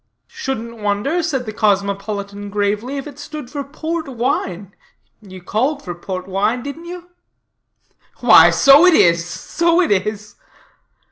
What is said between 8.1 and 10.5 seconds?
"Why so it is, so it is!"